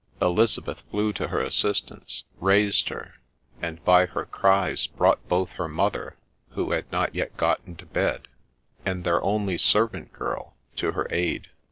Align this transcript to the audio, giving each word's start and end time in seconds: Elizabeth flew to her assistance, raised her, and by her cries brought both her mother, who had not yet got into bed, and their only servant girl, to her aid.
Elizabeth 0.19 0.79
flew 0.89 1.13
to 1.13 1.27
her 1.27 1.39
assistance, 1.41 2.23
raised 2.39 2.89
her, 2.89 3.13
and 3.61 3.85
by 3.85 4.07
her 4.07 4.25
cries 4.25 4.87
brought 4.87 5.29
both 5.29 5.51
her 5.51 5.67
mother, 5.67 6.17
who 6.53 6.71
had 6.71 6.91
not 6.91 7.13
yet 7.13 7.37
got 7.37 7.61
into 7.67 7.85
bed, 7.85 8.27
and 8.83 9.03
their 9.03 9.21
only 9.21 9.59
servant 9.59 10.11
girl, 10.11 10.55
to 10.75 10.93
her 10.93 11.05
aid. 11.11 11.49